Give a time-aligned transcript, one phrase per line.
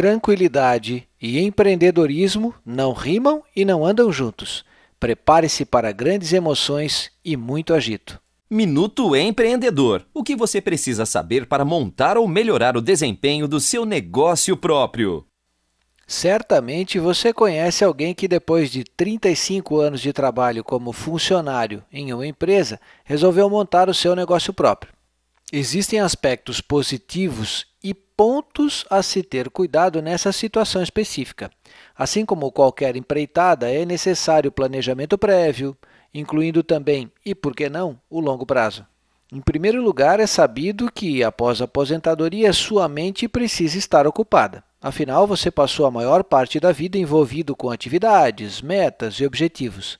[0.00, 4.64] Tranquilidade e empreendedorismo não rimam e não andam juntos.
[4.98, 8.18] Prepare-se para grandes emoções e muito agito.
[8.50, 10.06] Minuto Empreendedor.
[10.14, 15.26] O que você precisa saber para montar ou melhorar o desempenho do seu negócio próprio?
[16.06, 22.26] Certamente você conhece alguém que, depois de 35 anos de trabalho como funcionário em uma
[22.26, 24.94] empresa, resolveu montar o seu negócio próprio.
[25.52, 27.66] Existem aspectos positivos
[28.20, 31.50] pontos a se ter cuidado nessa situação específica.
[31.96, 35.74] Assim como qualquer empreitada, é necessário planejamento prévio,
[36.12, 38.84] incluindo também, e por que não, o longo prazo.
[39.32, 44.62] Em primeiro lugar, é sabido que, após a aposentadoria, sua mente precisa estar ocupada.
[44.82, 49.98] Afinal, você passou a maior parte da vida envolvido com atividades, metas e objetivos.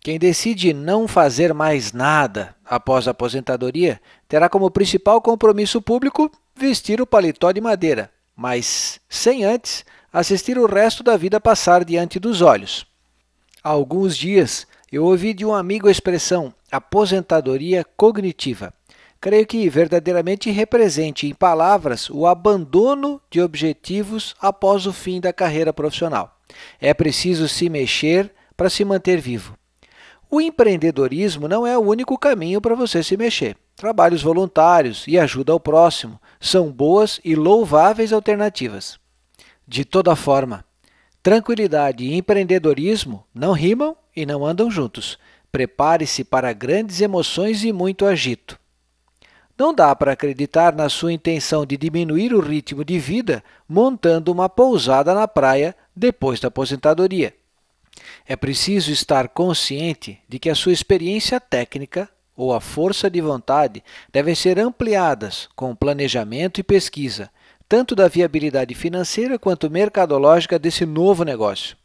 [0.00, 7.00] Quem decide não fazer mais nada após a aposentadoria terá como principal compromisso público vestir
[7.00, 12.42] o paletó de madeira, mas sem antes assistir o resto da vida passar diante dos
[12.42, 12.86] olhos.
[13.62, 18.72] Há alguns dias eu ouvi de um amigo a expressão aposentadoria cognitiva.
[19.20, 25.72] Creio que verdadeiramente represente em palavras o abandono de objetivos após o fim da carreira
[25.72, 26.36] profissional.
[26.80, 29.56] É preciso se mexer para se manter vivo.
[30.28, 33.56] O empreendedorismo não é o único caminho para você se mexer.
[33.76, 38.98] Trabalhos voluntários e ajuda ao próximo são boas e louváveis alternativas.
[39.66, 40.64] De toda forma,
[41.22, 45.16] tranquilidade e empreendedorismo não rimam e não andam juntos.
[45.52, 48.58] Prepare-se para grandes emoções e muito agito.
[49.56, 54.48] Não dá para acreditar na sua intenção de diminuir o ritmo de vida montando uma
[54.48, 57.32] pousada na praia depois da aposentadoria.
[58.26, 63.82] É preciso estar consciente de que a sua experiência técnica ou a força de vontade
[64.12, 67.30] devem ser ampliadas com planejamento e pesquisa,
[67.68, 71.76] tanto da viabilidade financeira quanto mercadológica desse novo negócio.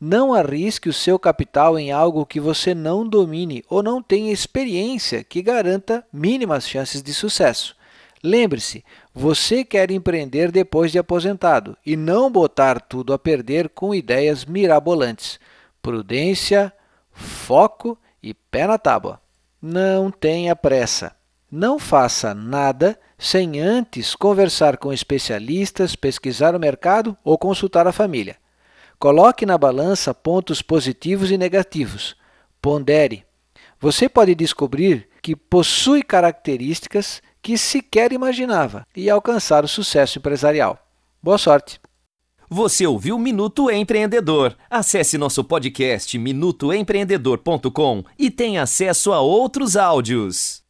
[0.00, 5.24] Não arrisque o seu capital em algo que você não domine ou não tenha experiência
[5.24, 7.74] que garanta mínimas chances de sucesso.
[8.22, 8.84] Lembre-se,
[9.14, 15.38] você quer empreender depois de aposentado e não botar tudo a perder com ideias mirabolantes.
[15.80, 16.72] Prudência,
[17.12, 19.20] foco e pé na tábua.
[19.60, 21.14] Não tenha pressa.
[21.50, 28.36] Não faça nada sem antes conversar com especialistas, pesquisar o mercado ou consultar a família.
[28.98, 32.16] Coloque na balança pontos positivos e negativos.
[32.60, 33.24] Pondere.
[33.80, 40.78] Você pode descobrir que possui características que sequer imaginava e alcançar o sucesso empresarial.
[41.22, 41.80] Boa sorte!
[42.48, 44.56] Você ouviu Minuto Empreendedor.
[44.70, 50.62] Acesse nosso podcast minutoempreendedor.com e tenha acesso a outros áudios.